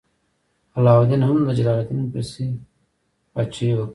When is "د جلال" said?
1.47-1.77